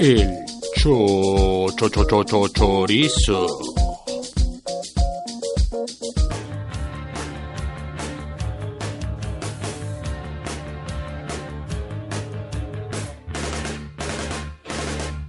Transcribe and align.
El 0.00 0.44
cho, 0.76 1.66
cho, 1.76 1.88
cho, 1.88 2.04
cho, 2.04 2.22
cho, 2.22 2.48
chorizo. 2.50 3.48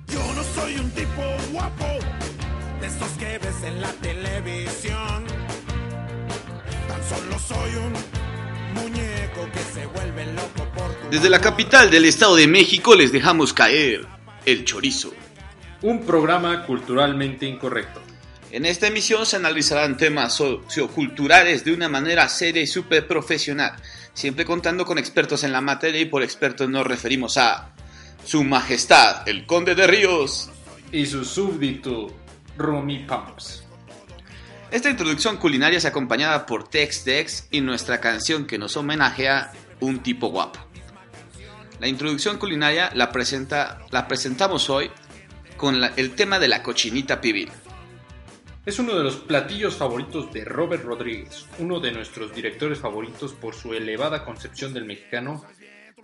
Yo 0.08 0.34
no 0.36 0.44
soy 0.54 0.76
un 0.76 0.92
tipo 0.92 1.24
guapo 1.52 1.86
de 2.80 2.86
esos 2.86 3.10
que 3.18 3.40
ves 3.40 3.64
en 3.64 3.82
la 3.82 3.92
televisión. 3.94 5.26
Tan 6.88 7.02
solo 7.10 7.40
soy 7.40 7.76
un 7.76 7.94
muñeco 8.80 9.50
que 9.52 9.74
se 9.74 9.88
vuelve 9.88 10.28
loco 10.34 10.72
por 10.76 10.94
tu 10.94 11.10
Desde 11.10 11.32
la 11.32 11.42
capital 11.42 11.90
del 11.90 12.06
Estado 12.06 12.36
de 12.36 12.46
México 12.46 12.94
les 12.94 13.12
dejamos 13.12 13.52
caer 13.52 14.19
el 14.46 14.66
chorizo. 14.66 15.14
Un 15.82 16.06
programa 16.06 16.66
culturalmente 16.66 17.46
incorrecto. 17.46 18.02
En 18.52 18.66
esta 18.66 18.88
emisión 18.88 19.26
se 19.26 19.36
analizarán 19.36 19.96
temas 19.96 20.34
socioculturales 20.34 21.64
de 21.64 21.74
una 21.74 21.88
manera 21.88 22.28
seria 22.28 22.62
y 22.62 22.68
súper 22.68 23.06
profesional, 23.06 23.74
siempre 24.14 24.44
contando 24.44 24.86
con 24.86 24.98
expertos 24.98 25.44
en 25.44 25.52
la 25.52 25.62
materia 25.62 26.02
y 26.02 26.06
por 26.06 26.24
expertos 26.24 26.68
nos 26.68 26.88
referimos 26.88 27.38
a 27.38 27.74
Su 28.26 28.44
Majestad, 28.44 29.28
el 29.30 29.46
Conde 29.46 29.76
de 29.76 29.86
Ríos. 29.86 30.50
Y 30.92 31.06
su 31.06 31.24
súbdito, 31.24 32.08
Rumi 32.58 33.06
Pumps. 33.06 33.64
Esta 34.72 34.90
introducción 34.90 35.38
culinaria 35.38 35.78
es 35.78 35.86
acompañada 35.86 36.46
por 36.46 36.68
Tex 36.68 37.04
Tex 37.04 37.48
y 37.52 37.62
nuestra 37.62 38.00
canción 38.00 38.46
que 38.46 38.58
nos 38.58 38.76
homenajea 38.78 39.52
Un 39.80 40.04
tipo 40.04 40.28
guapo. 40.28 40.69
La 41.80 41.88
introducción 41.88 42.38
culinaria 42.38 42.92
la, 42.94 43.10
presenta, 43.10 43.80
la 43.92 44.06
presentamos 44.06 44.70
hoy 44.70 44.92
con 45.56 45.82
el 45.96 46.12
tema 46.12 46.38
de 46.38 46.50
la 46.50 46.62
cochinita 46.62 47.22
pibil. 47.22 47.50
Es 48.66 48.80
uno 48.80 48.96
de 48.96 49.04
los 49.04 49.16
platillos 49.16 49.76
favoritos 49.76 50.32
de 50.34 50.44
Robert 50.44 50.84
Rodríguez, 50.84 51.46
uno 51.58 51.80
de 51.80 51.94
nuestros 51.94 52.36
directores 52.36 52.80
favoritos 52.80 53.32
por 53.32 53.56
su 53.56 53.74
elevada 53.74 54.26
concepción 54.26 54.74
del 54.74 54.84
mexicano, 54.84 55.46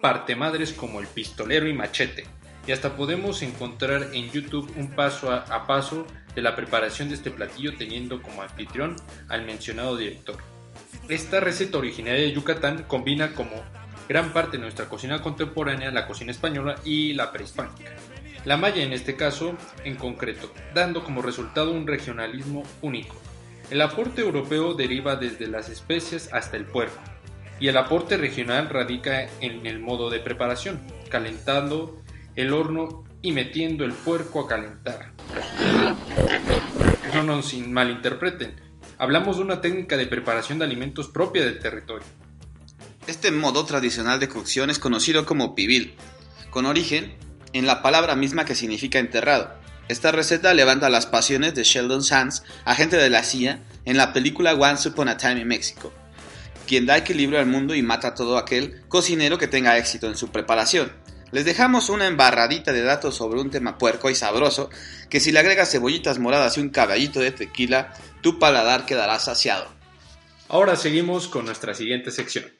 parte 0.01 0.37
madres 0.37 0.71
como 0.71 1.01
el 1.01 1.07
pistolero 1.07 1.67
y 1.67 1.73
machete. 1.73 2.25
Y 2.65 2.71
hasta 2.71 2.95
podemos 2.95 3.41
encontrar 3.41 4.11
en 4.13 4.31
YouTube 4.31 4.71
un 4.77 4.95
paso 4.95 5.29
a, 5.29 5.39
a 5.39 5.67
paso 5.67 6.07
de 6.33 6.41
la 6.41 6.55
preparación 6.55 7.09
de 7.09 7.15
este 7.15 7.31
platillo 7.31 7.75
teniendo 7.77 8.21
como 8.21 8.41
anfitrión 8.41 8.95
al 9.27 9.45
mencionado 9.45 9.97
director. 9.97 10.37
Esta 11.09 11.41
receta 11.41 11.77
originaria 11.77 12.23
de 12.23 12.31
Yucatán 12.31 12.83
combina 12.87 13.33
como 13.33 13.61
gran 14.07 14.31
parte 14.33 14.57
de 14.57 14.63
nuestra 14.63 14.87
cocina 14.87 15.21
contemporánea 15.21 15.91
la 15.91 16.07
cocina 16.07 16.31
española 16.31 16.75
y 16.83 17.13
la 17.13 17.31
prehispánica. 17.31 17.91
La 18.45 18.57
maya 18.57 18.83
en 18.83 18.93
este 18.93 19.15
caso 19.15 19.57
en 19.83 19.95
concreto, 19.95 20.51
dando 20.73 21.03
como 21.03 21.21
resultado 21.21 21.71
un 21.71 21.87
regionalismo 21.87 22.63
único. 22.81 23.15
El 23.71 23.81
aporte 23.81 24.21
europeo 24.21 24.75
deriva 24.75 25.15
desde 25.15 25.47
las 25.47 25.69
especias 25.69 26.29
hasta 26.31 26.55
el 26.55 26.65
puerco, 26.65 27.01
y 27.59 27.67
el 27.67 27.77
aporte 27.77 28.17
regional 28.17 28.69
radica 28.69 29.27
en 29.41 29.65
el 29.65 29.79
modo 29.79 30.11
de 30.11 30.19
preparación, 30.19 30.79
calentando 31.09 31.99
el 32.35 32.53
horno 32.53 33.03
y 33.23 33.31
metiendo 33.31 33.85
el 33.85 33.93
puerco 33.93 34.41
a 34.41 34.47
calentar. 34.47 35.13
No 37.15 37.23
nos 37.23 37.53
malinterpreten, 37.55 38.61
hablamos 38.99 39.37
de 39.37 39.43
una 39.43 39.61
técnica 39.61 39.97
de 39.97 40.05
preparación 40.05 40.59
de 40.59 40.65
alimentos 40.65 41.07
propia 41.07 41.43
del 41.43 41.57
territorio. 41.57 42.05
Este 43.07 43.29
modo 43.31 43.65
tradicional 43.65 44.19
de 44.19 44.27
cocción 44.27 44.71
es 44.71 44.79
conocido 44.79 45.27
como 45.27 45.53
pibil, 45.53 45.95
con 46.49 46.65
origen 46.65 47.15
en 47.53 47.67
la 47.67 47.83
palabra 47.83 48.15
misma 48.15 48.45
que 48.45 48.55
significa 48.55 48.97
enterrado. 48.97 49.53
Esta 49.87 50.11
receta 50.11 50.55
levanta 50.55 50.89
las 50.89 51.05
pasiones 51.05 51.53
de 51.53 51.63
Sheldon 51.63 52.01
Sands, 52.01 52.41
agente 52.65 52.97
de 52.97 53.11
la 53.11 53.23
CIA, 53.23 53.61
en 53.85 53.97
la 53.97 54.11
película 54.11 54.55
Once 54.55 54.89
Upon 54.89 55.07
a 55.07 55.17
Time 55.17 55.41
in 55.41 55.47
Mexico, 55.47 55.93
quien 56.65 56.87
da 56.87 56.97
equilibrio 56.97 57.37
al 57.37 57.45
mundo 57.45 57.75
y 57.75 57.83
mata 57.83 58.07
a 58.07 58.15
todo 58.15 58.39
aquel 58.39 58.81
cocinero 58.87 59.37
que 59.37 59.47
tenga 59.47 59.77
éxito 59.77 60.07
en 60.07 60.17
su 60.17 60.31
preparación. 60.31 60.91
Les 61.31 61.45
dejamos 61.45 61.89
una 61.89 62.07
embarradita 62.07 62.73
de 62.73 62.81
datos 62.81 63.13
sobre 63.13 63.39
un 63.39 63.51
tema 63.51 63.77
puerco 63.77 64.09
y 64.09 64.15
sabroso, 64.15 64.71
que 65.11 65.19
si 65.19 65.31
le 65.31 65.37
agregas 65.37 65.69
cebollitas 65.69 66.17
moradas 66.17 66.57
y 66.57 66.61
un 66.61 66.69
caballito 66.69 67.19
de 67.19 67.31
tequila, 67.31 67.93
tu 68.21 68.39
paladar 68.39 68.87
quedará 68.87 69.19
saciado. 69.19 69.67
Ahora 70.47 70.75
seguimos 70.75 71.27
con 71.27 71.45
nuestra 71.45 71.75
siguiente 71.75 72.09
sección. 72.09 72.54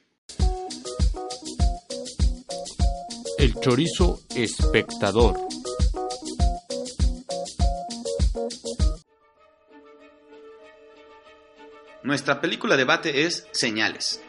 El 3.38 3.54
chorizo 3.60 4.22
espectador. 4.36 5.36
Nuestra 12.04 12.40
película 12.40 12.78
debate 12.78 13.26
es 13.26 13.48
Señales. 13.52 14.22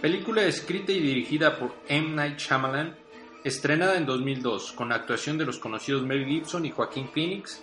Película 0.00 0.44
escrita 0.44 0.92
y 0.92 1.00
dirigida 1.00 1.58
por 1.58 1.74
M. 1.88 2.10
Night 2.14 2.38
Shyamalan, 2.38 2.96
estrenada 3.42 3.96
en 3.96 4.06
2002 4.06 4.72
con 4.72 4.90
la 4.90 4.96
actuación 4.96 5.36
de 5.36 5.46
los 5.46 5.58
conocidos 5.58 6.02
Mel 6.02 6.26
Gibson 6.26 6.64
y 6.64 6.70
Joaquín 6.70 7.08
Phoenix, 7.12 7.62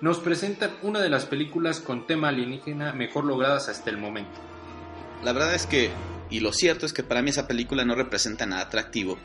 nos 0.00 0.20
presentan 0.20 0.76
una 0.82 1.00
de 1.00 1.10
las 1.10 1.26
películas 1.26 1.80
con 1.80 2.06
tema 2.06 2.28
alienígena 2.28 2.92
mejor 2.92 3.24
logradas 3.24 3.68
hasta 3.68 3.90
el 3.90 3.98
momento. 3.98 4.40
La 5.24 5.32
verdad 5.32 5.54
es 5.54 5.66
que, 5.66 5.90
y 6.30 6.40
lo 6.40 6.52
cierto 6.52 6.86
es 6.86 6.92
que 6.92 7.02
para 7.02 7.20
mí 7.20 7.30
esa 7.30 7.48
película 7.48 7.84
no 7.84 7.94
representa 7.94 8.46
nada 8.46 8.62
atractivo. 8.62 9.18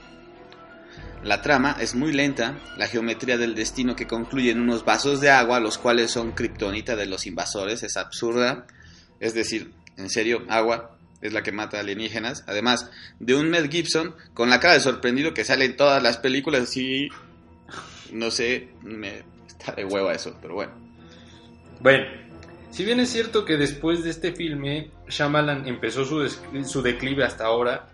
La 1.26 1.42
trama 1.42 1.76
es 1.80 1.96
muy 1.96 2.14
lenta, 2.14 2.60
la 2.78 2.88
geometría 2.88 3.40
del 3.40 3.56
destino 3.56 3.96
que 3.96 4.06
concluye 4.06 4.52
en 4.52 4.62
unos 4.62 4.86
vasos 4.86 5.22
de 5.22 5.32
agua, 5.32 5.60
los 5.60 5.80
cuales 5.80 6.12
son 6.12 6.34
kriptonita 6.34 6.96
de 6.96 7.08
los 7.08 7.26
invasores, 7.26 7.82
es 7.82 7.98
absurda. 7.98 8.68
Es 9.20 9.34
decir, 9.34 9.72
en 9.98 10.12
serio, 10.12 10.44
agua 10.50 11.00
es 11.22 11.34
la 11.34 11.42
que 11.42 11.52
mata 11.52 11.80
alienígenas. 11.80 12.44
Además 12.46 12.92
de 13.20 13.34
un 13.34 13.50
Mel 13.50 13.72
Gibson 13.72 14.14
con 14.36 14.52
la 14.52 14.60
cara 14.60 14.76
de 14.76 14.82
sorprendido 14.82 15.34
que 15.34 15.44
sale 15.44 15.66
en 15.66 15.76
todas 15.76 16.04
las 16.04 16.18
películas 16.18 16.78
y 16.78 17.10
no 18.12 18.30
sé, 18.30 18.70
me 18.84 19.24
está 19.48 19.72
de 19.72 19.84
hueva 19.84 20.14
eso, 20.14 20.38
pero 20.40 20.54
bueno. 20.54 20.74
Bueno, 21.80 22.06
si 22.70 22.86
bien 22.86 23.00
es 23.00 23.10
cierto 23.10 23.46
que 23.46 23.58
después 23.58 24.04
de 24.04 24.12
este 24.12 24.32
filme 24.32 24.92
Shyamalan 25.08 25.68
empezó 25.68 26.06
su, 26.06 26.30
su 26.66 26.84
declive 26.84 27.24
hasta 27.24 27.46
ahora, 27.46 27.88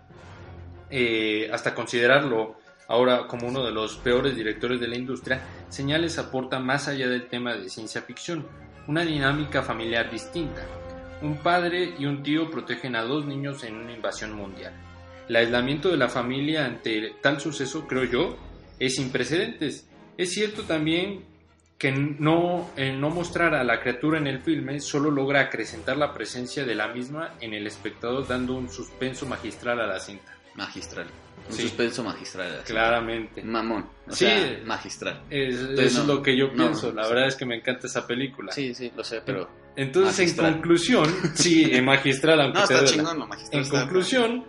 eh, 0.90 1.48
hasta 1.50 1.74
considerarlo 1.74 2.60
ahora 2.92 3.26
como 3.26 3.48
uno 3.48 3.64
de 3.64 3.72
los 3.72 3.96
peores 3.96 4.36
directores 4.36 4.78
de 4.78 4.86
la 4.86 4.98
industria, 4.98 5.40
Señales 5.70 6.18
aporta 6.18 6.58
más 6.58 6.88
allá 6.88 7.08
del 7.08 7.26
tema 7.26 7.54
de 7.54 7.70
ciencia 7.70 8.02
ficción, 8.02 8.46
una 8.86 9.02
dinámica 9.02 9.62
familiar 9.62 10.10
distinta. 10.10 10.62
Un 11.22 11.38
padre 11.38 11.94
y 11.98 12.04
un 12.04 12.22
tío 12.22 12.50
protegen 12.50 12.94
a 12.94 13.02
dos 13.02 13.24
niños 13.24 13.64
en 13.64 13.76
una 13.76 13.92
invasión 13.92 14.34
mundial. 14.34 14.74
El 15.26 15.36
aislamiento 15.36 15.88
de 15.88 15.96
la 15.96 16.10
familia 16.10 16.66
ante 16.66 17.14
tal 17.22 17.40
suceso, 17.40 17.86
creo 17.88 18.04
yo, 18.04 18.36
es 18.78 18.96
sin 18.96 19.10
precedentes. 19.10 19.88
Es 20.18 20.32
cierto 20.32 20.64
también 20.64 21.24
que 21.78 21.92
no, 21.92 22.68
el 22.76 23.00
no 23.00 23.08
mostrar 23.08 23.54
a 23.54 23.64
la 23.64 23.80
criatura 23.80 24.18
en 24.18 24.26
el 24.26 24.40
filme 24.42 24.80
solo 24.80 25.10
logra 25.10 25.40
acrecentar 25.40 25.96
la 25.96 26.12
presencia 26.12 26.66
de 26.66 26.74
la 26.74 26.88
misma 26.88 27.36
en 27.40 27.54
el 27.54 27.66
espectador 27.66 28.28
dando 28.28 28.54
un 28.54 28.68
suspenso 28.68 29.24
magistral 29.24 29.80
a 29.80 29.86
la 29.86 29.98
cinta. 29.98 30.41
Magistral. 30.54 31.06
Un 31.48 31.52
Sí. 31.56 31.62
suspenso 31.62 32.04
magistral. 32.04 32.56
así. 32.62 32.72
Claramente. 32.72 33.42
Mamón. 33.42 33.86
O 34.06 34.12
Sí. 34.12 34.26
sea, 34.26 34.60
magistral. 34.64 35.22
Es- 35.28 35.58
Entonces, 35.58 35.86
eso 35.86 36.00
es 36.02 36.06
lo 36.06 36.22
que 36.22 36.36
yo 36.36 36.48
no, 36.48 36.52
pienso. 36.54 36.92
la 36.92 37.08
verdad 37.08 37.26
es 37.26 37.36
que 37.36 37.44
me 37.46 37.56
encanta 37.56 37.86
esa 37.86 38.06
película. 38.06 38.52
Sí, 38.52 38.74
sí, 38.74 38.92
lo 38.96 39.02
sé, 39.02 39.22
pero. 39.24 39.48
Entonces, 39.74 40.18
Magistral. 40.18 40.46
en 40.48 40.52
conclusión, 40.54 41.08
sí, 41.34 41.80
magistral, 41.82 42.40
aunque 42.42 42.58
No, 42.58 42.64
está 42.64 42.84
chingón, 42.84 43.18
no, 43.18 43.26
magistral. 43.26 43.58
En 43.60 43.64
está- 43.66 43.80
conclusión, 43.80 44.44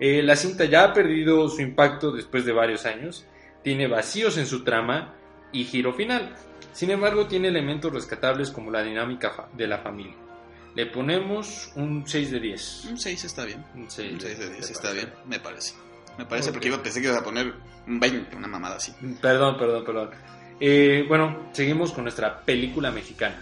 eh, 0.00 0.22
la 0.22 0.36
cinta 0.36 0.64
ya 0.66 0.84
ha 0.84 0.92
perdido 0.92 1.48
su 1.48 1.62
impacto 1.62 2.10
después 2.12 2.44
de 2.44 2.52
varios 2.52 2.84
años, 2.84 3.24
tiene 3.62 3.86
vacíos 3.88 4.36
en 4.36 4.46
su 4.46 4.64
trama 4.64 5.14
y 5.52 5.64
giro 5.64 5.94
final. 5.94 6.34
Sin 6.72 6.90
embargo, 6.90 7.26
tiene 7.28 7.48
elementos 7.48 7.92
rescatables 7.92 8.50
como 8.50 8.70
la 8.70 8.82
dinámica 8.82 9.48
de 9.56 9.66
la 9.68 9.78
familia. 9.78 10.16
Le 10.74 10.86
ponemos 10.86 11.70
un 11.76 12.06
6 12.06 12.30
de 12.32 12.40
10. 12.40 12.84
Un 12.90 12.98
6 12.98 13.24
está 13.24 13.44
bien. 13.44 13.64
Un 13.74 13.88
6 13.90 14.12
Un 14.14 14.20
6 14.20 14.38
de 14.38 14.50
10 14.50 14.70
está 14.70 14.92
bien, 14.92 15.12
me 15.26 15.38
parece. 15.40 15.74
Me 16.18 16.24
parece 16.26 16.48
Ok. 16.50 16.54
porque 16.54 16.68
yo 16.68 16.82
pensé 16.82 17.00
que 17.00 17.06
ibas 17.08 17.20
a 17.20 17.24
poner 17.24 17.52
un 17.86 18.00
20, 18.00 18.36
una 18.36 18.48
mamada 18.48 18.76
así. 18.76 18.92
Perdón, 19.20 19.56
perdón, 19.58 19.84
perdón. 19.84 20.10
Eh, 20.60 21.04
bueno, 21.08 21.48
seguimos 21.52 21.92
con 21.92 22.04
nuestra 22.04 22.40
película 22.42 22.90
mexicana. 22.90 23.36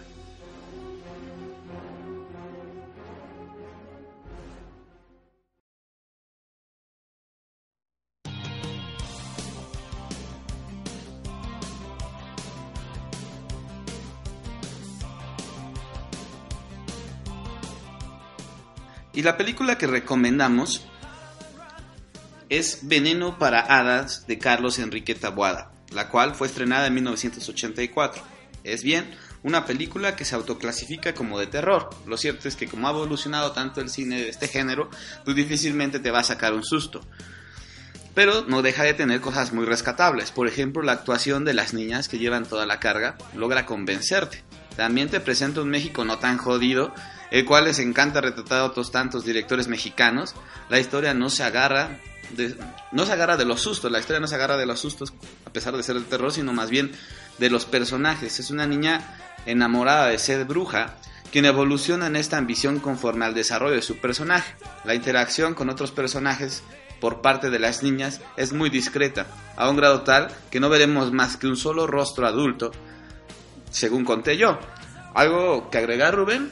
Y 19.22 19.24
la 19.24 19.36
película 19.36 19.78
que 19.78 19.86
recomendamos 19.86 20.84
es 22.48 22.80
Veneno 22.82 23.38
para 23.38 23.60
Hadas 23.60 24.26
de 24.26 24.36
Carlos 24.36 24.80
Enrique 24.80 25.14
Taboada, 25.14 25.70
la 25.92 26.08
cual 26.08 26.34
fue 26.34 26.48
estrenada 26.48 26.88
en 26.88 26.94
1984. 26.94 28.20
Es 28.64 28.82
bien, 28.82 29.08
una 29.44 29.64
película 29.64 30.16
que 30.16 30.24
se 30.24 30.34
autoclasifica 30.34 31.14
como 31.14 31.38
de 31.38 31.46
terror. 31.46 31.90
Lo 32.04 32.16
cierto 32.16 32.48
es 32.48 32.56
que 32.56 32.66
como 32.66 32.88
ha 32.88 32.90
evolucionado 32.90 33.52
tanto 33.52 33.80
el 33.80 33.90
cine 33.90 34.20
de 34.20 34.28
este 34.28 34.48
género, 34.48 34.90
pues 35.24 35.36
difícilmente 35.36 36.00
te 36.00 36.10
va 36.10 36.18
a 36.18 36.24
sacar 36.24 36.52
un 36.52 36.64
susto. 36.64 37.00
Pero 38.16 38.42
no 38.48 38.60
deja 38.60 38.82
de 38.82 38.94
tener 38.94 39.20
cosas 39.20 39.52
muy 39.52 39.66
rescatables. 39.66 40.32
Por 40.32 40.48
ejemplo, 40.48 40.82
la 40.82 40.94
actuación 40.94 41.44
de 41.44 41.54
las 41.54 41.74
niñas 41.74 42.08
que 42.08 42.18
llevan 42.18 42.44
toda 42.44 42.66
la 42.66 42.80
carga 42.80 43.16
logra 43.36 43.66
convencerte. 43.66 44.42
También 44.76 45.08
te 45.08 45.20
presenta 45.20 45.60
un 45.60 45.68
México 45.68 46.04
no 46.04 46.18
tan 46.18 46.38
jodido, 46.38 46.94
el 47.30 47.44
cual 47.44 47.64
les 47.64 47.78
encanta 47.78 48.20
retratar 48.20 48.60
a 48.60 48.64
otros 48.64 48.90
tantos 48.90 49.24
directores 49.24 49.68
mexicanos. 49.68 50.34
La 50.68 50.78
historia 50.78 51.14
no 51.14 51.30
se 51.30 51.44
agarra 51.44 52.00
de, 52.36 52.56
no 52.92 53.06
se 53.06 53.12
agarra 53.12 53.36
de 53.36 53.44
los 53.44 53.60
sustos, 53.60 53.90
la 53.90 53.98
historia 53.98 54.20
no 54.20 54.26
se 54.26 54.34
agarra 54.34 54.56
de 54.56 54.66
los 54.66 54.80
sustos 54.80 55.12
a 55.44 55.52
pesar 55.52 55.76
de 55.76 55.82
ser 55.82 55.96
el 55.96 56.04
terror, 56.04 56.32
sino 56.32 56.52
más 56.52 56.70
bien 56.70 56.92
de 57.38 57.50
los 57.50 57.66
personajes. 57.66 58.40
Es 58.40 58.50
una 58.50 58.66
niña 58.66 59.18
enamorada 59.46 60.08
de 60.08 60.18
ser 60.18 60.44
bruja, 60.44 60.96
quien 61.30 61.44
evoluciona 61.46 62.06
en 62.06 62.16
esta 62.16 62.38
ambición 62.38 62.78
conforme 62.80 63.24
al 63.24 63.34
desarrollo 63.34 63.74
de 63.74 63.82
su 63.82 63.98
personaje. 63.98 64.54
La 64.84 64.94
interacción 64.94 65.54
con 65.54 65.70
otros 65.70 65.90
personajes 65.90 66.62
por 67.00 67.20
parte 67.20 67.50
de 67.50 67.58
las 67.58 67.82
niñas 67.82 68.20
es 68.36 68.52
muy 68.52 68.70
discreta, 68.70 69.26
a 69.56 69.68
un 69.68 69.76
grado 69.76 70.02
tal 70.02 70.28
que 70.50 70.60
no 70.60 70.68
veremos 70.68 71.12
más 71.12 71.36
que 71.36 71.48
un 71.48 71.56
solo 71.56 71.86
rostro 71.86 72.26
adulto, 72.26 72.70
según 73.72 74.04
conté 74.04 74.36
yo. 74.36 74.58
¿Algo 75.14 75.68
que 75.70 75.78
agregar, 75.78 76.14
Rubén? 76.14 76.50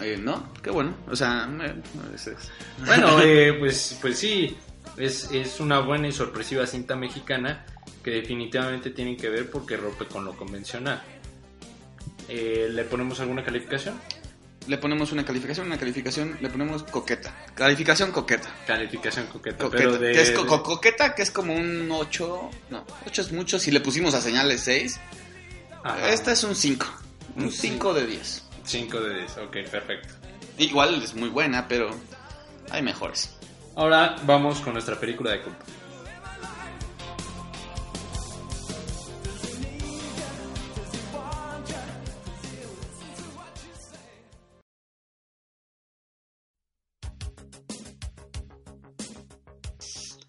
Eh, 0.00 0.18
no, 0.22 0.52
qué 0.62 0.70
bueno. 0.70 0.94
O 1.10 1.16
sea, 1.16 1.48
eh, 1.62 1.74
es- 2.14 2.26
es- 2.26 2.50
Bueno, 2.84 3.20
eh, 3.22 3.54
pues, 3.58 3.96
pues 4.02 4.18
sí, 4.18 4.54
es, 4.98 5.30
es 5.32 5.58
una 5.60 5.80
buena 5.80 6.08
y 6.08 6.12
sorpresiva 6.12 6.66
cinta 6.66 6.94
mexicana 6.96 7.64
que 8.04 8.10
definitivamente 8.10 8.90
tienen 8.90 9.16
que 9.16 9.30
ver 9.30 9.50
porque 9.50 9.76
rompe 9.78 10.04
con 10.04 10.24
lo 10.24 10.36
convencional. 10.36 11.02
Eh, 12.28 12.68
¿Le 12.70 12.84
ponemos 12.84 13.20
alguna 13.20 13.44
calificación? 13.44 13.94
le 14.68 14.78
ponemos 14.78 15.12
una 15.12 15.24
calificación, 15.24 15.68
una 15.68 15.78
calificación, 15.78 16.38
le 16.40 16.48
ponemos 16.50 16.82
coqueta. 16.82 17.32
Calificación 17.54 18.10
coqueta. 18.10 18.48
Calificación 18.66 19.26
coqueta, 19.28 19.58
Coqueta. 19.62 19.80
pero 19.80 19.96
de... 19.96 20.10
que 20.12 20.22
es 20.22 20.32
co- 20.32 20.44
co- 20.44 20.60
coqueta, 20.64 21.14
que 21.14 21.22
es 21.22 21.30
como 21.30 21.54
un 21.54 21.88
8. 21.88 22.50
No, 22.70 22.84
8 23.06 23.22
es 23.22 23.30
mucho. 23.30 23.60
Si 23.60 23.70
le 23.70 23.78
pusimos 23.78 24.14
a 24.14 24.20
señales 24.20 24.62
6, 24.62 24.98
Ajá, 25.86 26.10
esta 26.10 26.32
es 26.32 26.42
un 26.42 26.56
5. 26.56 26.84
Un 27.36 27.44
Un 27.44 27.52
5 27.52 27.94
de 27.94 28.06
10. 28.06 28.42
5 28.64 29.00
de 29.00 29.18
10, 29.20 29.38
ok, 29.38 29.56
perfecto. 29.70 30.14
Igual 30.58 31.00
es 31.00 31.14
muy 31.14 31.28
buena, 31.28 31.68
pero 31.68 31.90
hay 32.70 32.82
mejores. 32.82 33.36
Ahora 33.76 34.16
vamos 34.24 34.58
con 34.58 34.72
nuestra 34.72 34.98
película 34.98 35.30
de 35.30 35.42
culto. 35.42 35.64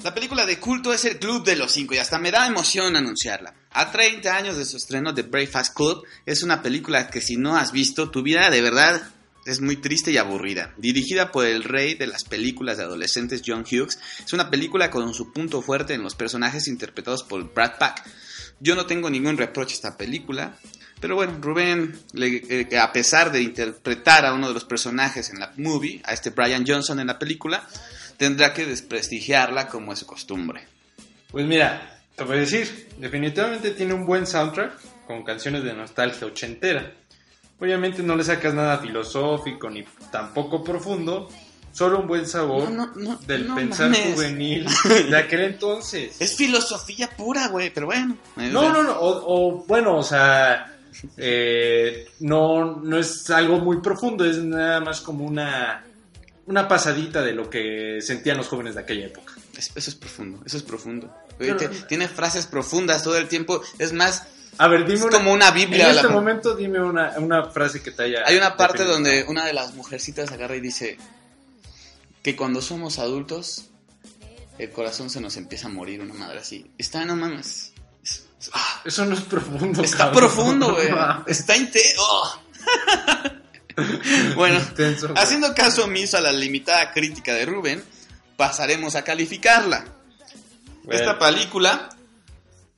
La 0.04 0.14
película 0.14 0.46
de 0.46 0.60
culto 0.60 0.94
es 0.94 1.04
El 1.06 1.18
Club 1.18 1.44
de 1.44 1.56
los 1.56 1.72
Cinco 1.72 1.96
y 1.96 1.98
hasta 1.98 2.20
me 2.20 2.32
da 2.32 2.46
emoción 2.46 2.96
anunciarla. 2.96 3.67
A 3.78 3.92
30 3.92 4.36
años 4.36 4.58
de 4.58 4.66
su 4.66 4.76
estreno, 4.76 5.14
The 5.14 5.22
Breakfast 5.22 5.76
Club 5.76 6.04
es 6.26 6.42
una 6.42 6.64
película 6.64 7.12
que 7.12 7.22
si 7.22 7.38
no 7.38 7.58
has 7.58 7.72
visto, 7.72 8.10
tu 8.10 8.24
vida 8.24 8.50
de 8.50 8.64
verdad 8.64 9.04
es 9.46 9.62
muy 9.62 9.76
triste 9.76 10.10
y 10.10 10.18
aburrida. 10.18 10.74
Dirigida 10.78 11.32
por 11.32 11.46
el 11.46 11.64
rey 11.64 11.94
de 11.94 12.08
las 12.08 12.24
películas 12.24 12.78
de 12.78 12.86
adolescentes 12.86 13.44
John 13.46 13.64
Hughes, 13.72 14.00
es 14.26 14.34
una 14.34 14.50
película 14.50 14.90
con 14.90 15.14
su 15.14 15.32
punto 15.32 15.62
fuerte 15.62 15.94
en 15.94 16.02
los 16.02 16.16
personajes 16.16 16.68
interpretados 16.68 17.22
por 17.22 17.54
Brad 17.54 17.78
Pack. 17.78 18.04
Yo 18.60 18.74
no 18.74 18.88
tengo 18.88 19.12
ningún 19.12 19.38
reproche 19.38 19.74
a 19.74 19.76
esta 19.76 19.96
película, 19.96 20.58
pero 21.00 21.14
bueno, 21.14 21.38
Rubén, 21.40 22.00
eh, 22.16 22.76
a 22.80 22.92
pesar 22.92 23.32
de 23.32 23.44
interpretar 23.44 24.26
a 24.26 24.34
uno 24.34 24.48
de 24.48 24.56
los 24.56 24.66
personajes 24.66 25.30
en 25.30 25.40
la 25.40 25.54
movie, 25.58 26.02
a 26.04 26.14
este 26.14 26.32
Brian 26.32 26.66
Johnson 26.68 27.00
en 27.00 27.06
la 27.06 27.20
película, 27.20 27.70
tendrá 28.18 28.56
que 28.56 28.66
desprestigiarla 28.66 29.68
como 29.68 29.94
es 29.94 30.00
su 30.00 30.08
costumbre. 30.08 30.68
Pues 31.30 31.46
mira, 31.46 31.97
te 32.18 32.24
voy 32.26 32.38
a 32.38 32.40
decir, 32.42 32.90
definitivamente 32.98 33.72
tiene 33.72 33.94
un 33.94 34.06
buen 34.06 34.28
soundtrack 34.28 35.06
con 35.06 35.24
canciones 35.24 35.64
de 35.64 35.74
nostalgia 35.74 36.28
ochentera. 36.28 36.92
Obviamente 37.60 38.04
no 38.04 38.16
le 38.16 38.24
sacas 38.24 38.54
nada 38.54 38.78
filosófico 38.80 39.70
ni 39.70 39.84
tampoco 40.12 40.64
profundo, 40.64 41.30
solo 41.72 42.00
un 42.00 42.08
buen 42.08 42.28
sabor 42.28 42.70
No, 42.72 42.88
no, 42.88 42.94
no, 42.96 43.16
del 43.28 43.46
pensar 43.54 43.90
mames. 43.92 44.14
juvenil 44.16 44.68
de 45.10 45.18
aquel 45.18 45.42
entonces. 45.42 46.16
Es 46.20 46.36
filosofía 46.36 47.10
pura, 47.16 47.48
güey, 47.48 47.72
pero 47.74 47.86
bueno. 47.86 48.18
No, 48.36 48.72
no, 48.74 48.84
no, 48.84 49.00
o, 49.00 49.60
o, 49.60 49.66
bueno, 49.66 49.96
o 49.98 50.04
sea, 50.04 50.76
eh, 51.18 52.08
no, 52.20 52.78
no 52.78 52.98
es 52.98 53.30
algo 53.30 53.60
muy 53.60 53.80
profundo, 53.82 54.26
es 54.26 54.38
nada 54.38 54.80
más 54.80 55.02
como 55.02 55.24
una, 55.26 55.84
una 56.48 56.68
pasadita 56.68 57.22
de 57.22 57.34
lo 57.34 57.50
que 57.50 58.00
sentían 58.02 58.38
los 58.38 58.48
jóvenes 58.48 58.76
de 58.76 58.82
aquella 58.82 59.06
época. 59.08 59.34
Es- 59.58 59.72
Eso 59.76 59.90
es 59.92 59.96
profundo, 59.96 60.40
eso 60.46 60.58
es 60.58 60.64
profundo. 60.64 61.12
Pero- 61.38 61.58
Te- 61.58 61.68
Tiene 61.70 62.08
frases 62.08 62.46
profundas 62.46 63.04
todo 63.04 63.18
el 63.18 63.28
tiempo. 63.28 63.62
Es 63.80 63.94
más, 63.94 64.24
A 64.58 64.68
ver, 64.68 64.82
dime 64.86 64.96
es 65.00 65.02
una, 65.06 65.18
como 65.18 65.34
una 65.34 65.52
Biblia. 65.52 65.90
en 65.90 65.96
la- 65.96 66.02
este 66.02 66.14
momento 66.14 66.56
dime 66.56 66.82
una, 66.84 67.14
una 67.18 67.46
frase 67.52 67.82
que 67.82 67.92
te 67.92 68.04
haya... 68.04 68.24
Hay 68.26 68.38
una 68.38 68.58
parte 68.58 68.80
definido. 68.84 68.94
donde 68.96 69.24
una 69.30 69.46
de 69.46 69.54
las 69.54 69.74
mujercitas 69.76 70.32
agarra 70.32 70.56
y 70.56 70.62
dice 70.62 70.98
que 72.24 72.36
cuando 72.36 72.62
somos 72.62 72.98
adultos 73.00 73.66
el 74.58 74.72
corazón 74.72 75.10
se 75.12 75.22
nos 75.22 75.38
empieza 75.38 75.68
a 75.68 75.70
morir, 75.70 76.02
una 76.02 76.16
madre 76.16 76.40
así. 76.40 76.72
Está, 76.80 77.06
no 77.06 77.16
mames. 77.16 77.74
Es- 78.04 78.26
es- 78.42 78.50
ah, 78.54 78.82
Eso 78.84 79.06
no 79.06 79.14
es 79.14 79.22
profundo. 79.22 79.84
está 79.84 79.98
cabrón. 80.06 80.16
profundo, 80.18 80.74
güey. 80.74 80.90
Está 81.28 81.56
intenso. 81.56 82.42
bueno, 84.36 84.60
Intenso, 84.60 85.10
güey. 85.10 85.22
haciendo 85.24 85.54
caso 85.54 85.84
omiso 85.84 86.18
a 86.18 86.22
la 86.22 86.32
limitada 86.32 86.92
crítica 86.92 87.34
de 87.34 87.46
Rubén, 87.46 87.84
pasaremos 88.36 88.96
a 88.96 89.04
calificarla. 89.04 89.86
Bueno, 90.88 91.00
Esta 91.02 91.20
película 91.20 91.90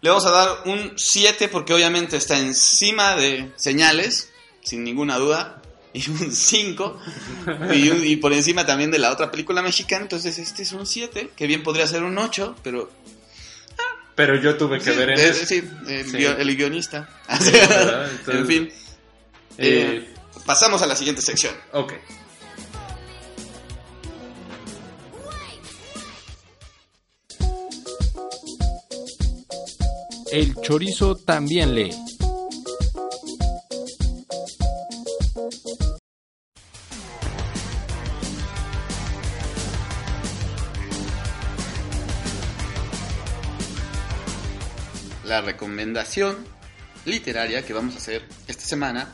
le 0.02 0.10
vamos 0.10 0.26
a 0.26 0.32
dar 0.32 0.50
un 0.66 0.94
7 0.98 1.48
porque 1.48 1.74
obviamente 1.74 2.18
está 2.18 2.38
encima 2.40 3.16
de 3.16 3.52
señales, 3.56 4.30
sin 4.64 4.84
ninguna 4.84 5.18
duda, 5.18 5.62
y 5.94 6.10
un 6.10 6.32
5, 6.32 7.00
y, 7.74 7.90
un- 7.90 8.06
y 8.06 8.16
por 8.18 8.34
encima 8.34 8.66
también 8.66 8.92
de 8.92 9.00
la 9.00 9.12
otra 9.12 9.30
película 9.32 9.62
mexicana, 9.62 10.04
entonces 10.04 10.38
este 10.40 10.64
es 10.64 10.72
un 10.74 10.86
7, 10.86 11.32
que 11.36 11.48
bien 11.48 11.64
podría 11.64 11.86
ser 11.88 12.04
un 12.04 12.18
8, 12.18 12.56
pero... 12.64 12.90
Pero 14.16 14.36
yo 14.36 14.58
tuve 14.58 14.80
que 14.80 14.92
sí, 14.92 14.98
ver 14.98 15.12
en 15.12 15.20
eh, 15.20 15.30
eso. 15.30 15.46
sí, 15.46 15.64
el, 15.88 16.06
Sí. 16.12 16.18
guio- 16.18 16.38
el 16.38 16.56
guionista. 16.58 17.08
en 18.28 18.48
fin, 18.48 18.70
Eh, 19.58 20.08
eh, 20.08 20.14
pasamos 20.46 20.82
a 20.82 20.88
la 20.88 20.96
siguiente 20.96 21.22
sección. 21.22 21.54
ok. 21.74 21.94
El 30.32 30.54
chorizo 30.62 31.16
también 31.16 31.74
lee. 31.74 31.90
La 45.24 45.42
recomendación 45.42 46.38
literaria 47.06 47.66
que 47.66 47.74
vamos 47.74 47.96
a 47.96 47.98
hacer 47.98 48.24
esta 48.48 48.64
semana 48.64 49.12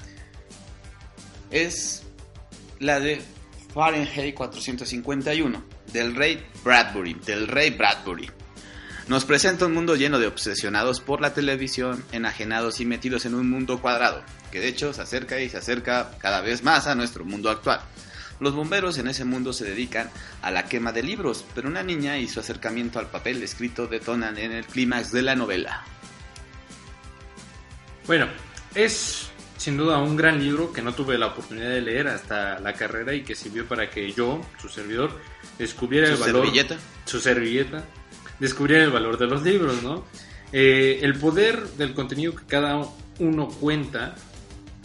es 1.50 2.03
la 2.79 3.00
de 3.00 3.22
Fahrenheit 3.74 4.36
451 4.36 5.63
del 5.93 6.13
rey 6.13 6.45
Bradbury, 6.62 7.13
del 7.25 7.48
rey 7.48 7.69
Bradbury. 7.69 8.29
Nos 9.08 9.24
presenta 9.24 9.68
un 9.68 9.74
mundo 9.74 9.96
lleno 9.96 10.18
de 10.18 10.26
obsesionados 10.26 11.00
por 11.00 11.22
la 11.22 11.34
televisión, 11.36 12.04
enajenados 12.12 12.80
y 12.80 12.86
metidos 12.86 13.26
en 13.26 13.36
un 13.36 13.48
mundo 13.48 13.80
cuadrado, 13.80 14.24
que 14.52 14.60
de 14.60 14.68
hecho 14.68 14.94
se 14.94 15.02
acerca 15.04 15.40
y 15.40 15.50
se 15.50 15.58
acerca 15.58 16.18
cada 16.18 16.42
vez 16.42 16.64
más 16.64 16.88
a 16.88 16.96
nuestro 16.96 17.24
mundo 17.24 17.52
actual. 17.52 17.82
Los 18.40 18.56
bomberos 18.56 18.98
en 18.98 19.08
ese 19.08 19.24
mundo 19.24 19.54
se 19.54 19.64
dedican 19.64 20.10
a 20.42 20.50
la 20.50 20.66
quema 20.66 20.92
de 20.92 21.04
libros, 21.04 21.46
pero 21.54 21.70
una 21.70 21.84
niña 21.84 22.18
y 22.18 22.28
su 22.28 22.40
acercamiento 22.40 22.98
al 22.98 23.08
papel 23.08 23.44
escrito 23.44 23.86
detonan 23.86 24.40
en 24.40 24.52
el 24.52 24.66
clímax 24.66 25.12
de 25.12 25.22
la 25.22 25.36
novela. 25.36 25.84
Bueno, 28.08 28.28
es 28.74 29.30
sin 29.58 29.78
duda 29.78 30.00
un 30.00 30.16
gran 30.18 30.40
libro 30.40 30.74
que 30.74 30.82
no 30.82 30.94
tuve 30.94 31.18
la 31.18 31.28
oportunidad 31.28 31.70
de 31.70 31.82
leer 31.82 32.08
hasta 32.08 32.60
la 32.60 32.74
carrera 32.74 33.14
y 33.14 33.24
que 33.24 33.36
sirvió 33.36 33.68
para 33.68 33.90
que 33.90 34.12
yo, 34.12 34.42
su 34.60 34.68
servidor, 34.68 35.12
descubriera 35.58 36.08
el 36.10 36.18
¿Su 36.18 36.22
valor. 36.22 36.46
servilleta? 36.46 36.78
Su 37.06 37.20
servilleta. 37.20 37.86
Descubriera 38.39 38.84
el 38.84 38.92
valor 38.92 39.18
de 39.18 39.27
los 39.27 39.44
libros, 39.44 39.82
¿no? 39.84 40.06
Eh, 40.51 41.00
el 41.01 41.18
poder 41.18 41.68
del 41.70 41.94
contenido 41.94 42.36
que 42.36 42.46
cada 42.46 42.82
uno 43.20 43.48
cuenta, 43.48 44.15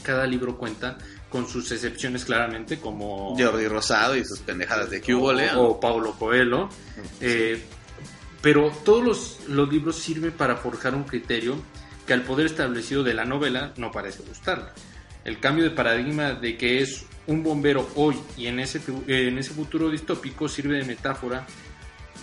cada 0.03 0.27
libro 0.27 0.57
cuenta, 0.57 0.99
con 1.29 1.47
sus 1.49 1.71
excepciones 1.71 2.25
claramente, 2.25 2.79
como. 2.79 3.37
Jordi 3.39 3.69
Rosado 3.69 4.17
y 4.17 4.25
sus 4.25 4.41
pendejadas 4.41 4.91
de 4.91 5.01
Cubo 5.01 5.33
León. 5.33 5.55
o 5.57 5.79
Paulo 5.79 6.15
Coelho. 6.19 6.69
Eh, 7.21 7.63
pero 8.43 8.73
todos 8.85 9.05
los, 9.05 9.49
los 9.49 9.71
libros 9.71 9.97
sirven 9.97 10.33
para 10.33 10.57
forjar 10.57 10.95
un 10.95 11.05
criterio 11.05 11.57
que 12.07 12.15
al 12.15 12.23
poder 12.23 12.47
establecido 12.47 13.03
de 13.05 13.15
la 13.15 13.25
novela 13.25 13.73
no 13.77 13.93
parece 13.93 14.23
gustarle. 14.23 14.71
El 15.25 15.39
cambio 15.39 15.65
de 15.65 15.71
paradigma 15.71 16.33
de 16.33 16.57
que 16.57 16.81
es 16.81 17.05
un 17.27 17.43
bombero 17.43 17.89
hoy 17.95 18.17
y 18.37 18.47
en 18.47 18.59
ese, 18.59 18.81
en 19.07 19.39
ese 19.39 19.53
futuro 19.53 19.91
distópico 19.91 20.49
sirve 20.49 20.79
de 20.79 20.85
metáfora 20.85 21.47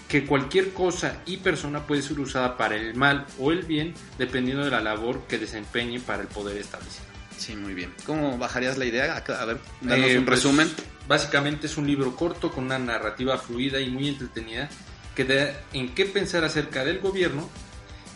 que 0.08 0.26
cualquier 0.26 0.74
cosa 0.74 1.22
y 1.26 1.38
persona 1.38 1.86
puede 1.86 2.02
ser 2.02 2.20
usada 2.20 2.58
para 2.58 2.76
el 2.76 2.96
mal 2.96 3.26
o 3.40 3.52
el 3.52 3.64
bien 3.64 3.94
dependiendo 4.18 4.64
de 4.64 4.72
la 4.72 4.82
labor 4.82 5.24
que 5.28 5.38
desempeñe 5.38 6.00
para 6.00 6.22
el 6.22 6.28
poder 6.28 6.58
establecido. 6.58 7.06
Sí, 7.38 7.56
muy 7.56 7.74
bien. 7.74 7.94
¿Cómo 8.06 8.38
bajarías 8.38 8.78
la 8.78 8.86
idea? 8.86 9.16
A 9.16 9.46
ver, 9.46 9.60
danos 9.82 10.10
Eh, 10.10 10.18
un 10.18 10.26
pues, 10.26 10.38
resumen. 10.38 10.72
Básicamente 11.08 11.68
es 11.68 11.78
un 11.78 11.86
libro 11.86 12.16
corto 12.16 12.52
con 12.52 12.66
una 12.66 12.80
narrativa 12.80 13.38
fluida 13.38 13.80
y 13.80 13.90
muy 13.90 14.08
entretenida 14.08 14.70
que 15.16 15.24
da 15.24 15.62
en 15.74 15.94
qué 15.94 16.06
pensar 16.06 16.44
acerca 16.44 16.84
del 16.84 17.00
gobierno 17.00 17.48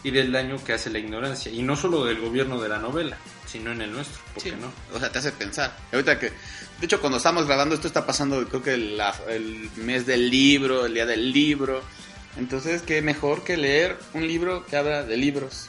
y 0.03 0.11
del 0.11 0.31
daño 0.31 0.63
que 0.63 0.73
hace 0.73 0.89
la 0.89 0.99
ignorancia. 0.99 1.51
Y 1.51 1.61
no 1.61 1.75
solo 1.75 2.05
del 2.05 2.19
gobierno 2.19 2.59
de 2.61 2.69
la 2.69 2.79
novela, 2.79 3.17
sino 3.51 3.71
en 3.71 3.81
el 3.81 3.91
nuestro. 3.91 4.17
¿Por 4.33 4.43
Sí, 4.43 4.51
qué 4.51 4.55
no? 4.57 4.71
O 4.93 4.99
sea, 4.99 5.11
te 5.11 5.19
hace 5.19 5.31
pensar. 5.31 5.75
Y 5.91 5.95
ahorita 5.95 6.19
que, 6.19 6.27
de 6.29 6.85
hecho, 6.85 6.99
cuando 7.01 7.17
estamos 7.17 7.45
grabando 7.47 7.75
esto 7.75 7.87
está 7.87 8.05
pasando, 8.05 8.47
creo 8.47 8.63
que 8.63 8.77
la- 8.77 9.15
el 9.29 9.69
mes 9.75 10.05
del 10.05 10.29
libro, 10.29 10.85
el 10.85 10.93
día 10.93 11.05
del 11.05 11.31
libro. 11.31 11.83
Entonces, 12.37 12.81
qué 12.81 13.01
mejor 13.01 13.43
que 13.43 13.57
leer 13.57 13.97
un 14.13 14.25
libro 14.27 14.65
que 14.65 14.77
habla 14.77 15.03
de 15.03 15.17
libros 15.17 15.65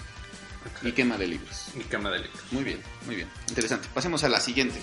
y 0.82 0.92
quema 0.92 1.16
de 1.18 1.26
libros. 1.26 1.66
Mi 1.74 1.82
cama 1.84 2.10
de 2.10 2.20
lectura. 2.20 2.44
Muy 2.52 2.62
bien, 2.64 2.80
muy 3.06 3.16
bien. 3.16 3.28
Interesante. 3.48 3.88
Pasemos 3.92 4.22
a 4.24 4.28
la 4.28 4.38
siguiente. 4.40 4.80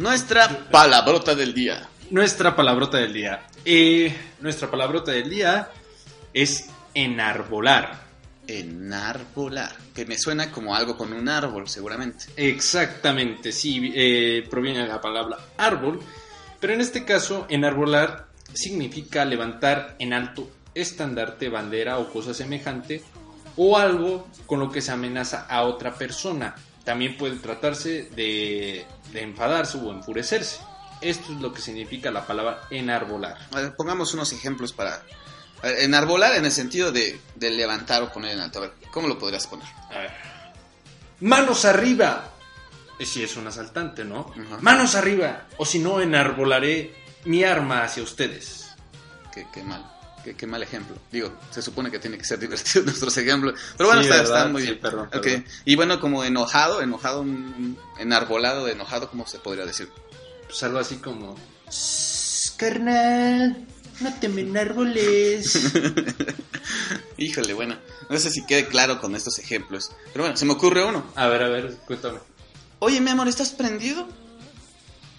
Nuestra 0.00 0.48
palabrota 0.70 1.34
del 1.34 1.52
día. 1.52 1.86
Nuestra 2.08 2.56
palabrota 2.56 2.96
del 2.96 3.12
día. 3.12 3.46
Eh, 3.66 4.10
nuestra 4.40 4.70
palabrota 4.70 5.12
del 5.12 5.28
día 5.28 5.68
es 6.32 6.70
enarbolar. 6.94 8.00
Enarbolar. 8.46 9.72
Que 9.94 10.06
me 10.06 10.16
suena 10.16 10.50
como 10.50 10.74
algo 10.74 10.96
con 10.96 11.12
un 11.12 11.28
árbol, 11.28 11.68
seguramente. 11.68 12.24
Exactamente, 12.38 13.52
sí, 13.52 13.92
eh, 13.94 14.48
proviene 14.48 14.78
de 14.78 14.88
la 14.88 15.02
palabra 15.02 15.36
árbol, 15.58 16.00
pero 16.58 16.72
en 16.72 16.80
este 16.80 17.04
caso, 17.04 17.44
enarbolar 17.50 18.28
significa 18.54 19.26
levantar 19.26 19.96
en 19.98 20.14
alto 20.14 20.50
estandarte, 20.74 21.50
bandera 21.50 21.98
o 21.98 22.10
cosa 22.10 22.32
semejante, 22.32 23.02
o 23.54 23.76
algo 23.76 24.28
con 24.46 24.60
lo 24.60 24.70
que 24.70 24.80
se 24.80 24.92
amenaza 24.92 25.44
a 25.46 25.64
otra 25.64 25.92
persona. 25.92 26.54
También 26.84 27.16
puede 27.16 27.36
tratarse 27.36 28.04
de, 28.14 28.86
de 29.12 29.22
enfadarse 29.22 29.78
o 29.78 29.90
enfurecerse. 29.92 30.60
Esto 31.00 31.32
es 31.32 31.40
lo 31.40 31.52
que 31.52 31.60
significa 31.60 32.10
la 32.10 32.26
palabra 32.26 32.62
enarbolar. 32.70 33.36
Ver, 33.52 33.74
pongamos 33.76 34.12
unos 34.14 34.32
ejemplos 34.32 34.72
para... 34.72 35.02
ver, 35.62 35.80
enarbolar 35.80 36.34
en 36.36 36.44
el 36.44 36.52
sentido 36.52 36.90
de, 36.92 37.20
de 37.36 37.50
levantar 37.50 38.02
o 38.02 38.12
poner 38.12 38.32
en 38.32 38.40
alto. 38.40 38.58
A 38.58 38.62
ver, 38.62 38.72
¿cómo 38.90 39.08
lo 39.08 39.18
podrías 39.18 39.46
poner? 39.46 39.66
A 39.90 39.98
ver. 39.98 40.10
Manos 41.20 41.64
arriba. 41.64 42.30
Eh, 42.98 43.06
Si 43.06 43.22
es 43.22 43.36
un 43.36 43.46
asaltante, 43.46 44.04
¿no? 44.04 44.32
Manos 44.60 44.94
arriba. 44.94 45.46
O 45.58 45.64
si 45.64 45.78
no, 45.78 46.00
enarbolaré 46.00 46.94
mi 47.24 47.44
arma 47.44 47.84
hacia 47.84 48.02
ustedes. 48.02 48.74
Qué, 49.32 49.46
qué 49.52 49.62
mal. 49.62 49.84
Qué, 50.24 50.34
qué 50.36 50.46
mal 50.46 50.62
ejemplo. 50.62 50.96
Digo, 51.10 51.32
se 51.50 51.62
supone 51.62 51.90
que 51.90 51.98
tiene 51.98 52.18
que 52.18 52.24
ser 52.24 52.38
divertido 52.40 52.84
nuestros 52.84 53.16
ejemplos. 53.16 53.58
Pero 53.76 53.88
bueno, 53.88 54.02
Sí, 54.02 54.08
está, 54.10 54.22
¿verdad? 54.22 54.38
está 54.38 54.48
muy 54.52 54.62
Sí, 54.62 54.68
bien. 54.68 54.80
perdón, 54.80 55.06
Ok. 55.14 55.22
perdón. 55.22 55.44
Y 55.64 55.76
bueno, 55.76 56.00
como 56.00 56.24
enojado, 56.24 56.82
enojado, 56.82 57.24
enarbolado, 57.98 58.68
enojado, 58.68 59.08
¿cómo 59.10 59.26
se 59.26 59.38
podría 59.38 59.64
decir? 59.64 59.88
Pues 60.46 60.62
algo 60.62 60.78
así 60.78 60.96
como... 60.96 61.36
Carnal, 62.56 63.64
no 64.00 64.14
te 64.20 64.28
me 64.28 64.42
enarboles. 64.42 65.72
Híjole, 67.16 67.54
bueno, 67.54 67.76
no 68.10 68.18
sé 68.18 68.30
si 68.30 68.44
quede 68.44 68.66
claro 68.66 69.00
con 69.00 69.14
estos 69.16 69.38
ejemplos. 69.38 69.92
Pero 70.12 70.24
bueno, 70.24 70.36
se 70.36 70.44
me 70.44 70.52
ocurre 70.52 70.84
uno. 70.84 71.04
A 71.14 71.26
ver, 71.28 71.42
a 71.42 71.48
ver, 71.48 71.76
cuéntame. 71.86 72.18
Oye, 72.80 73.00
mi 73.00 73.10
amor, 73.10 73.28
¿estás 73.28 73.50
prendido? 73.50 74.06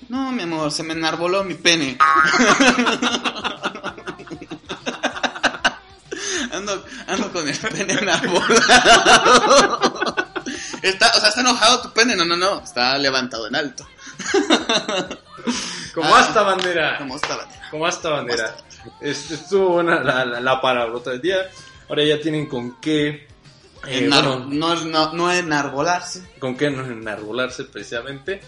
No, 0.09 0.31
mi 0.31 0.43
amor, 0.43 0.71
se 0.71 0.83
me 0.83 0.93
enarboló 0.93 1.43
mi 1.43 1.53
pene. 1.55 1.97
ando, 6.73 6.85
ando 7.07 7.31
con 7.31 7.47
el 7.47 7.57
pene 7.57 7.93
enarbolado. 7.93 9.79
Está, 10.81 11.11
o 11.15 11.19
sea, 11.19 11.29
está 11.29 11.41
enojado 11.41 11.81
tu 11.81 11.91
pene. 11.93 12.15
No, 12.15 12.25
no, 12.25 12.35
no. 12.35 12.61
Está 12.63 12.97
levantado 12.97 13.47
en 13.47 13.55
alto. 13.55 13.87
Como 15.93 16.13
Ah. 16.15 16.19
hasta 16.19 16.41
bandera. 16.43 16.97
¿Cómo 16.97 17.15
está 17.15 17.35
bandera? 17.35 17.67
Como 17.69 17.85
hasta 17.85 18.09
bandera. 18.09 18.55
Es- 18.99 19.31
Estuvo 19.31 19.69
buena 19.73 20.01
la, 20.03 20.25
la, 20.25 20.39
la 20.39 20.61
palabrota 20.61 21.11
del 21.11 21.21
día. 21.21 21.37
Ahora 21.89 22.03
ya 22.03 22.19
tienen 22.19 22.47
con 22.47 22.79
qué... 22.79 23.27
eh, 23.87 24.07
bueno, 24.09 24.45
no, 24.47 24.75
no, 24.85 25.13
no 25.13 25.31
enarbolarse. 25.31 26.31
con 26.39 26.55
qué 26.55 26.69
no 26.71 26.85
enarbolarse 26.85 27.65
precisamente. 27.65 28.41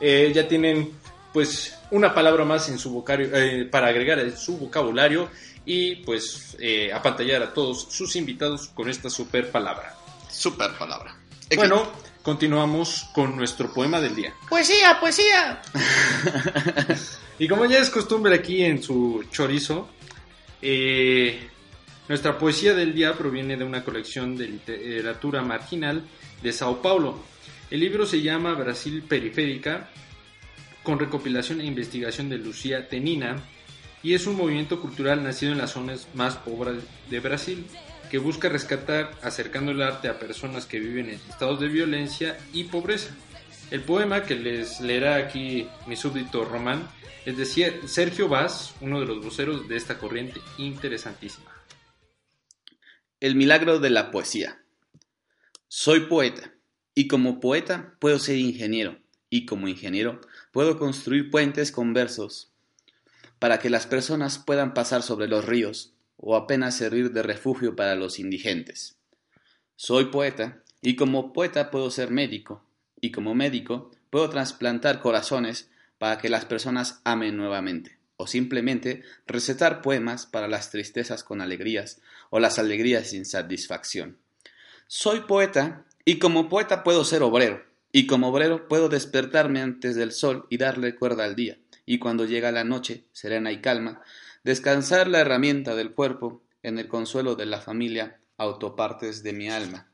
Eh, 0.00 0.30
ya 0.34 0.46
tienen 0.46 0.98
pues 1.32 1.74
una 1.90 2.12
palabra 2.14 2.44
más 2.44 2.68
en 2.68 2.78
su 2.78 2.90
vocabulario, 2.90 3.36
eh, 3.36 3.64
para 3.70 3.88
agregar 3.88 4.18
en 4.18 4.36
su 4.36 4.58
vocabulario 4.58 5.28
y 5.72 5.94
pues 5.94 6.56
eh, 6.58 6.92
apantallar 6.92 7.44
a 7.44 7.54
todos 7.54 7.86
sus 7.90 8.16
invitados 8.16 8.66
con 8.74 8.88
esta 8.88 9.08
super 9.08 9.52
palabra. 9.52 9.94
Super 10.28 10.72
palabra. 10.76 11.16
Bueno, 11.54 11.92
continuamos 12.22 13.08
con 13.14 13.36
nuestro 13.36 13.72
poema 13.72 14.00
del 14.00 14.16
día. 14.16 14.34
Poesía, 14.48 14.98
poesía. 14.98 15.62
Y 17.38 17.48
como 17.48 17.64
ya 17.64 17.78
es 17.78 17.88
costumbre 17.88 18.34
aquí 18.34 18.62
en 18.62 18.82
su 18.82 19.24
chorizo, 19.30 19.88
eh, 20.60 21.48
nuestra 22.06 22.36
poesía 22.36 22.74
del 22.74 22.92
día 22.92 23.14
proviene 23.14 23.56
de 23.56 23.64
una 23.64 23.82
colección 23.82 24.36
de 24.36 24.46
literatura 24.46 25.40
marginal 25.40 26.04
de 26.42 26.52
Sao 26.52 26.82
Paulo. 26.82 27.18
El 27.70 27.80
libro 27.80 28.04
se 28.04 28.20
llama 28.20 28.52
Brasil 28.52 29.02
Periférica, 29.08 29.88
con 30.82 30.98
recopilación 30.98 31.62
e 31.62 31.64
investigación 31.64 32.28
de 32.28 32.36
Lucía 32.36 32.86
Tenina, 32.86 33.42
y 34.02 34.14
es 34.14 34.26
un 34.26 34.36
movimiento 34.36 34.80
cultural 34.80 35.22
nacido 35.22 35.52
en 35.52 35.58
las 35.58 35.72
zonas 35.72 36.08
más 36.14 36.36
pobres 36.36 36.82
de 37.10 37.20
Brasil, 37.20 37.66
que 38.10 38.18
busca 38.18 38.48
rescatar 38.48 39.12
acercando 39.22 39.72
el 39.72 39.82
arte 39.82 40.08
a 40.08 40.18
personas 40.18 40.66
que 40.66 40.80
viven 40.80 41.08
en 41.08 41.20
estados 41.28 41.60
de 41.60 41.68
violencia 41.68 42.38
y 42.52 42.64
pobreza. 42.64 43.14
El 43.70 43.82
poema 43.82 44.24
que 44.24 44.34
les 44.34 44.80
leerá 44.80 45.16
aquí 45.16 45.68
mi 45.86 45.94
súbdito 45.94 46.44
Román 46.44 46.88
es 47.24 47.36
de 47.36 47.46
Sergio 47.86 48.28
Vaz, 48.28 48.74
uno 48.80 48.98
de 49.00 49.06
los 49.06 49.24
voceros 49.24 49.68
de 49.68 49.76
esta 49.76 49.98
corriente 49.98 50.40
interesantísima. 50.58 51.50
El 53.20 53.36
milagro 53.36 53.78
de 53.78 53.90
la 53.90 54.10
poesía. 54.10 54.64
Soy 55.68 56.00
poeta, 56.00 56.52
y 56.94 57.06
como 57.06 57.38
poeta 57.38 57.96
puedo 58.00 58.18
ser 58.18 58.36
ingeniero, 58.36 58.98
y 59.28 59.46
como 59.46 59.68
ingeniero 59.68 60.20
puedo 60.50 60.78
construir 60.78 61.30
puentes 61.30 61.70
con 61.70 61.92
versos, 61.92 62.49
para 63.40 63.58
que 63.58 63.70
las 63.70 63.86
personas 63.86 64.38
puedan 64.38 64.74
pasar 64.74 65.02
sobre 65.02 65.26
los 65.26 65.44
ríos, 65.44 65.94
o 66.16 66.36
apenas 66.36 66.76
servir 66.76 67.10
de 67.10 67.22
refugio 67.22 67.74
para 67.74 67.96
los 67.96 68.20
indigentes. 68.20 68.96
Soy 69.74 70.04
poeta, 70.06 70.62
y 70.82 70.94
como 70.94 71.32
poeta 71.32 71.70
puedo 71.70 71.90
ser 71.90 72.10
médico, 72.10 72.62
y 73.00 73.10
como 73.10 73.34
médico 73.34 73.90
puedo 74.10 74.28
trasplantar 74.28 75.00
corazones 75.00 75.70
para 75.98 76.18
que 76.18 76.28
las 76.28 76.44
personas 76.44 77.00
amen 77.04 77.38
nuevamente, 77.38 77.98
o 78.16 78.26
simplemente 78.26 79.02
recetar 79.26 79.80
poemas 79.80 80.26
para 80.26 80.46
las 80.46 80.70
tristezas 80.70 81.24
con 81.24 81.40
alegrías, 81.40 82.02
o 82.28 82.40
las 82.40 82.58
alegrías 82.58 83.08
sin 83.08 83.24
satisfacción. 83.24 84.18
Soy 84.86 85.20
poeta, 85.20 85.86
y 86.04 86.18
como 86.18 86.50
poeta 86.50 86.84
puedo 86.84 87.06
ser 87.06 87.22
obrero, 87.22 87.64
y 87.90 88.06
como 88.06 88.28
obrero 88.28 88.68
puedo 88.68 88.90
despertarme 88.90 89.62
antes 89.62 89.96
del 89.96 90.12
sol 90.12 90.46
y 90.50 90.58
darle 90.58 90.94
cuerda 90.94 91.24
al 91.24 91.36
día, 91.36 91.56
y 91.90 91.98
cuando 91.98 92.24
llega 92.24 92.52
la 92.52 92.62
noche, 92.62 93.08
serena 93.10 93.50
y 93.50 93.60
calma, 93.60 94.00
descansar 94.44 95.08
la 95.08 95.18
herramienta 95.18 95.74
del 95.74 95.92
cuerpo 95.92 96.40
en 96.62 96.78
el 96.78 96.86
consuelo 96.86 97.34
de 97.34 97.46
la 97.46 97.60
familia, 97.60 98.20
autopartes 98.36 99.24
de 99.24 99.32
mi 99.32 99.50
alma. 99.50 99.88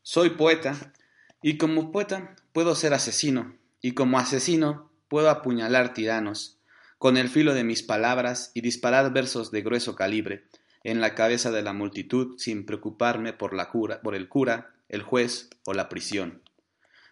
Soy 0.00 0.30
poeta, 0.30 0.94
y 1.42 1.58
como 1.58 1.92
poeta 1.92 2.34
puedo 2.54 2.74
ser 2.74 2.94
asesino, 2.94 3.58
y 3.82 3.92
como 3.92 4.18
asesino 4.18 4.90
puedo 5.08 5.28
apuñalar 5.28 5.92
tiranos, 5.92 6.56
con 6.96 7.18
el 7.18 7.28
filo 7.28 7.52
de 7.52 7.64
mis 7.64 7.82
palabras 7.82 8.50
y 8.54 8.62
disparar 8.62 9.12
versos 9.12 9.50
de 9.50 9.60
grueso 9.60 9.94
calibre 9.94 10.46
en 10.82 11.02
la 11.02 11.14
cabeza 11.14 11.50
de 11.50 11.60
la 11.60 11.74
multitud 11.74 12.38
sin 12.38 12.64
preocuparme 12.64 13.34
por 13.34 13.52
la 13.52 13.68
cura, 13.68 14.00
por 14.00 14.14
el 14.14 14.30
cura, 14.30 14.72
el 14.88 15.02
juez 15.02 15.50
o 15.66 15.74
la 15.74 15.90
prisión. 15.90 16.40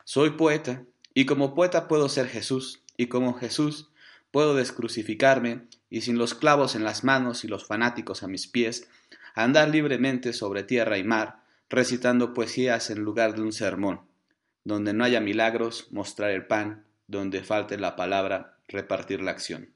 Soy 0.04 0.30
poeta, 0.30 0.84
y 1.12 1.26
como 1.26 1.54
poeta 1.54 1.86
puedo 1.86 2.08
ser 2.08 2.28
Jesús, 2.28 2.82
y 2.98 3.06
como 3.06 3.32
Jesús 3.32 3.88
puedo 4.30 4.54
descrucificarme 4.54 5.62
y 5.88 6.02
sin 6.02 6.18
los 6.18 6.34
clavos 6.34 6.74
en 6.74 6.84
las 6.84 7.04
manos 7.04 7.44
y 7.44 7.48
los 7.48 7.64
fanáticos 7.64 8.22
a 8.22 8.28
mis 8.28 8.46
pies, 8.46 8.86
andar 9.34 9.70
libremente 9.70 10.34
sobre 10.34 10.64
tierra 10.64 10.98
y 10.98 11.04
mar, 11.04 11.40
recitando 11.70 12.34
poesías 12.34 12.90
en 12.90 12.98
lugar 12.98 13.34
de 13.34 13.42
un 13.42 13.52
sermón, 13.52 14.02
donde 14.64 14.92
no 14.92 15.04
haya 15.04 15.20
milagros, 15.20 15.86
mostrar 15.92 16.30
el 16.30 16.46
pan, 16.46 16.84
donde 17.06 17.42
falte 17.42 17.78
la 17.78 17.96
palabra, 17.96 18.58
repartir 18.66 19.22
la 19.22 19.30
acción. 19.30 19.70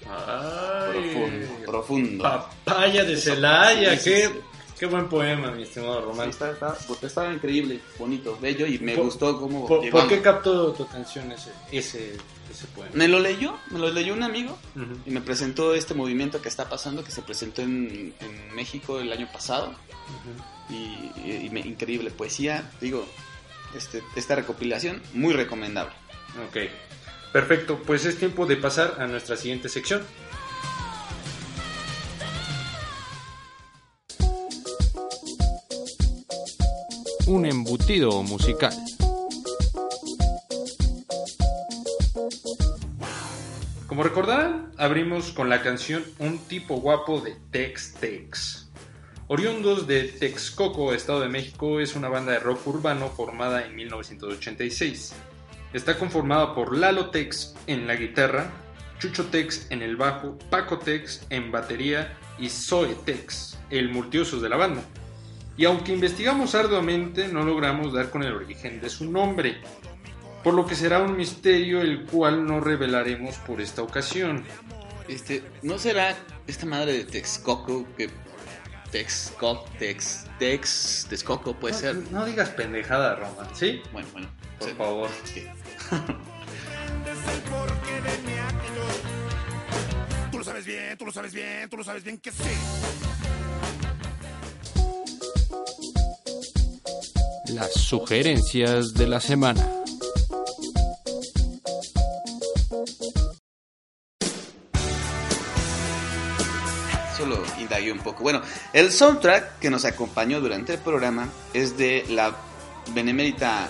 profundo, 0.00 1.46
profundo. 1.66 2.22
Papaya 2.22 3.04
de 3.04 3.16
Celaya, 3.16 3.98
qué, 4.02 4.30
qué 4.78 4.86
buen 4.86 5.08
poema, 5.08 5.50
mi 5.52 5.62
estimado 5.62 6.02
Román. 6.04 6.30
Está, 6.30 6.50
está, 6.52 6.76
está 7.02 7.32
increíble, 7.32 7.80
bonito, 7.98 8.38
bello 8.40 8.66
y 8.66 8.78
me 8.78 8.94
Por- 8.94 9.04
gustó 9.04 9.38
cómo 9.40 9.66
¿Por, 9.66 10.08
qué 10.08 10.20
captó 10.20 10.72
tu 10.72 10.82
atención 10.84 11.30
ese, 11.32 11.50
ese, 11.72 12.16
ese 12.50 12.66
poema? 12.74 12.90
Me 12.94 13.08
lo 13.08 13.20
leyó, 13.20 13.58
me 13.70 13.78
lo 13.78 13.90
leyó 13.90 14.12
un 14.14 14.22
amigo 14.22 14.58
y 15.06 15.10
me 15.10 15.20
presentó 15.20 15.74
este 15.74 15.94
movimiento 15.94 16.40
que 16.42 16.48
está 16.48 16.68
pasando, 16.68 17.04
que 17.04 17.10
se 17.10 17.22
presentó 17.22 17.62
en, 17.62 18.14
en 18.20 18.54
México 18.54 19.00
el 19.00 19.12
año 19.12 19.28
pasado. 19.32 19.74
Y- 20.70 21.44
y 21.46 21.48
me- 21.52 21.60
increíble 21.60 22.10
poesía. 22.10 22.70
Digo, 22.80 23.06
este, 23.76 24.02
esta 24.16 24.34
recopilación 24.34 25.02
muy 25.12 25.34
recomendable. 25.34 25.92
Ok, 26.48 26.56
perfecto. 27.32 27.80
Pues 27.86 28.04
es 28.06 28.18
tiempo 28.18 28.46
de 28.46 28.56
pasar 28.56 28.96
a 28.98 29.06
nuestra 29.06 29.36
siguiente 29.36 29.68
sección. 29.68 30.02
Un 37.26 37.46
embutido 37.46 38.22
musical. 38.22 38.74
Como 43.86 44.02
recordarán, 44.02 44.70
abrimos 44.76 45.32
con 45.32 45.48
la 45.48 45.62
canción 45.62 46.04
Un 46.18 46.36
tipo 46.36 46.76
guapo 46.76 47.22
de 47.22 47.36
Tex 47.50 47.94
Tex. 47.94 48.70
Oriundos 49.28 49.86
de 49.86 50.04
Texcoco, 50.04 50.92
Estado 50.92 51.20
de 51.20 51.30
México, 51.30 51.80
es 51.80 51.96
una 51.96 52.10
banda 52.10 52.32
de 52.32 52.40
rock 52.40 52.66
urbano 52.66 53.08
formada 53.08 53.64
en 53.64 53.74
1986. 53.74 55.14
Está 55.72 55.98
conformada 55.98 56.54
por 56.54 56.76
Lalo 56.76 57.08
Tex 57.08 57.54
en 57.66 57.86
la 57.86 57.96
guitarra, 57.96 58.50
Chucho 58.98 59.24
Tex 59.26 59.66
en 59.70 59.80
el 59.80 59.96
bajo, 59.96 60.38
Paco 60.50 60.78
Tex 60.78 61.26
en 61.30 61.50
batería 61.50 62.18
y 62.38 62.50
Zoe 62.50 62.94
Tex, 63.06 63.56
el 63.70 63.88
multiusos 63.88 64.42
de 64.42 64.50
la 64.50 64.56
banda. 64.58 64.82
Y 65.56 65.64
aunque 65.66 65.92
investigamos 65.92 66.54
arduamente, 66.54 67.28
no 67.28 67.44
logramos 67.44 67.92
dar 67.92 68.10
con 68.10 68.22
el 68.22 68.32
origen 68.34 68.80
de 68.80 68.90
su 68.90 69.10
nombre, 69.10 69.60
por 70.42 70.54
lo 70.54 70.66
que 70.66 70.74
será 70.74 71.00
un 71.00 71.16
misterio 71.16 71.80
el 71.80 72.04
cual 72.06 72.44
no 72.44 72.60
revelaremos 72.60 73.36
por 73.38 73.60
esta 73.60 73.82
ocasión. 73.82 74.44
Este, 75.08 75.42
¿no 75.62 75.78
será 75.78 76.16
esta 76.46 76.66
madre 76.66 76.92
de 76.94 77.04
Texcoco 77.04 77.86
que 77.96 78.10
Texcoco, 78.90 79.64
Tex, 79.78 80.26
Tex, 80.38 81.06
Texcoco 81.08 81.54
puede 81.54 81.74
ser? 81.74 81.96
No, 82.10 82.24
digas 82.24 82.50
pendejada, 82.50 83.16
Roman, 83.16 83.54
¿sí? 83.54 83.82
Bueno, 83.92 84.08
bueno. 84.12 84.28
Por 84.58 84.68
sí. 84.68 84.74
favor. 84.76 85.10
Sí. 85.24 85.40
es 85.40 87.34
el 87.34 87.40
porqué 87.50 88.00
de 88.00 88.18
mi 88.26 88.38
actitud. 88.38 90.30
Tú 90.30 90.38
lo 90.38 90.44
sabes 90.44 90.64
bien, 90.66 90.96
tú 90.98 91.06
lo 91.06 91.12
sabes 91.12 91.34
bien, 91.34 91.68
tú 91.68 91.76
lo 91.76 91.84
sabes 91.84 92.04
bien 92.04 92.18
que 92.18 92.32
sí. 92.32 92.42
Las 97.54 97.72
sugerencias 97.74 98.94
de 98.94 99.06
la 99.06 99.20
semana. 99.20 99.64
Solo 107.16 107.40
indagué 107.60 107.92
un 107.92 108.00
poco. 108.00 108.24
Bueno, 108.24 108.42
el 108.72 108.90
soundtrack 108.90 109.60
que 109.60 109.70
nos 109.70 109.84
acompañó 109.84 110.40
durante 110.40 110.74
el 110.74 110.80
programa 110.80 111.28
es 111.52 111.78
de 111.78 112.04
la 112.08 112.34
benemérita 112.92 113.68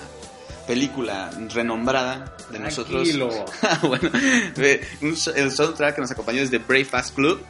película 0.66 1.30
renombrada 1.52 2.34
de 2.50 2.60
nosotros. 2.60 3.02
Tranquilo. 3.02 3.44
bueno, 3.82 4.10
el 4.56 5.52
soundtrack 5.52 5.96
que 5.96 6.00
nos 6.00 6.10
acompañó 6.10 6.40
es 6.40 6.50
de 6.50 6.56
Brave 6.56 6.86
Fast 6.86 7.14
Club. 7.14 7.44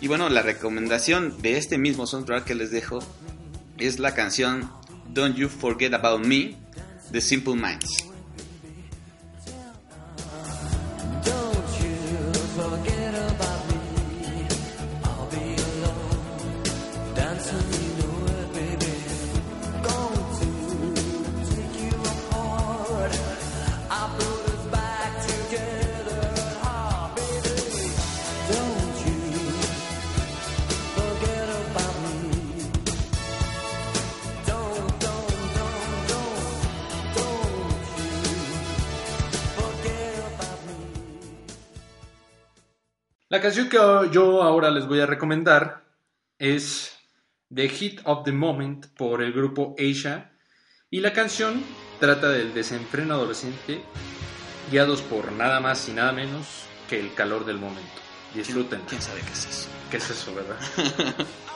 Y 0.00 0.06
bueno, 0.06 0.28
la 0.28 0.42
recomendación 0.42 1.42
de 1.42 1.58
este 1.58 1.76
mismo 1.76 2.06
soundtrack 2.06 2.44
que 2.44 2.54
les 2.54 2.70
dejo 2.70 3.00
es 3.78 3.98
la 3.98 4.14
canción 4.14 4.70
Don't 5.12 5.36
You 5.36 5.48
Forget 5.48 5.92
About 5.92 6.24
Me 6.24 6.56
The 7.10 7.20
Simple 7.20 7.54
Minds. 7.54 8.11
La 43.32 43.40
canción 43.40 43.70
que 43.70 43.78
yo 44.10 44.42
ahora 44.42 44.70
les 44.70 44.86
voy 44.86 45.00
a 45.00 45.06
recomendar 45.06 45.86
es 46.38 46.98
The 47.48 47.66
Hit 47.66 48.02
of 48.04 48.24
the 48.24 48.32
Moment 48.32 48.88
por 48.88 49.22
el 49.22 49.32
grupo 49.32 49.74
Asia 49.78 50.32
y 50.90 51.00
la 51.00 51.14
canción 51.14 51.64
trata 51.98 52.28
del 52.28 52.52
desenfreno 52.52 53.14
adolescente 53.14 53.80
guiados 54.70 55.00
por 55.00 55.32
nada 55.32 55.60
más 55.60 55.88
y 55.88 55.94
nada 55.94 56.12
menos 56.12 56.64
que 56.90 57.00
el 57.00 57.14
calor 57.14 57.46
del 57.46 57.56
momento. 57.56 58.02
Disfruten. 58.34 58.82
¿Quién 58.86 59.00
sabe 59.00 59.22
qué 59.22 59.32
es 59.32 59.46
eso? 59.46 59.68
¿Qué 59.90 59.96
es 59.96 60.10
eso, 60.10 60.34
verdad? 60.34 60.58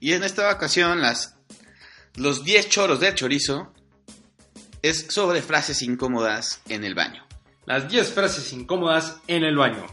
Y 0.00 0.14
en 0.14 0.22
esta 0.22 0.50
ocasión, 0.50 1.02
las, 1.02 1.34
los 2.14 2.42
10 2.42 2.68
choros 2.70 3.00
de 3.00 3.14
chorizo 3.14 3.74
es 4.80 5.06
sobre 5.10 5.42
frases 5.42 5.82
incómodas 5.82 6.62
en 6.68 6.84
el 6.84 6.94
baño. 6.94 7.27
Las 7.68 7.86
10 7.86 8.14
frases 8.14 8.50
incómodas 8.54 9.18
en 9.26 9.44
el 9.44 9.54
baño. 9.54 9.84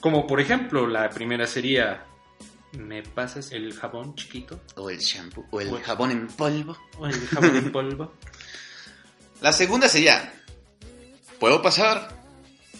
Como 0.00 0.26
por 0.26 0.40
ejemplo, 0.40 0.84
la 0.88 1.08
primera 1.10 1.46
sería 1.46 2.04
¿Me 2.72 3.04
pasas 3.04 3.52
el 3.52 3.72
jabón 3.72 4.16
chiquito? 4.16 4.60
O 4.74 4.90
el 4.90 4.98
shampoo, 4.98 5.46
o 5.52 5.60
el 5.60 5.80
jabón 5.80 6.10
en 6.10 6.26
polvo. 6.26 6.76
¿O 6.98 7.06
el 7.06 7.14
jabón 7.28 7.56
en 7.56 7.70
polvo? 7.70 8.14
La 9.40 9.52
segunda 9.52 9.88
sería, 9.88 10.34
¿puedo 11.38 11.62
pasar? 11.62 12.18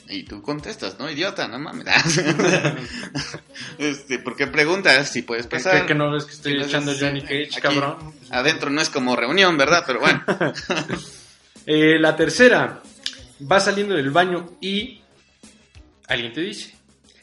Y 0.08 0.24
tú 0.24 0.42
contestas, 0.42 0.98
¿no? 0.98 1.08
Idiota, 1.08 1.46
no 1.46 1.60
mames. 1.60 1.86
este, 3.78 4.18
¿Por 4.18 4.34
qué 4.34 4.48
preguntas 4.48 5.10
si 5.12 5.22
puedes 5.22 5.46
¿Qué, 5.46 5.58
pasar? 5.58 5.86
qué 5.86 5.94
no 5.94 6.10
ves 6.10 6.24
que 6.24 6.32
estoy 6.32 6.58
Que 6.58 6.64
echando 6.64 6.92
Johnny 6.98 7.20
Cage, 7.20 7.50
aquí, 7.52 7.60
cabrón? 7.60 8.14
Adentro 8.30 8.68
no 8.70 8.80
es 8.80 8.90
como 8.90 9.14
reunión, 9.14 9.56
¿verdad? 9.56 9.84
Pero 9.86 10.00
bueno. 10.00 10.24
Eh, 11.70 11.98
la 11.98 12.16
tercera, 12.16 12.80
va 13.40 13.60
saliendo 13.60 13.94
del 13.94 14.10
baño 14.10 14.56
y 14.60 15.00
alguien 16.06 16.32
te 16.32 16.40
dice, 16.40 16.74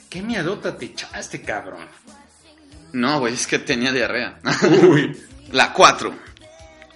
¿qué 0.10 0.22
miadota 0.22 0.78
te 0.78 0.86
echaste, 0.86 1.42
cabrón? 1.42 1.88
No, 2.94 3.20
güey, 3.20 3.34
es 3.34 3.48
que 3.48 3.60
tenía 3.60 3.92
diarrea. 3.92 4.40
Uy, 4.90 5.18
La 5.52 5.74
4. 5.74 6.14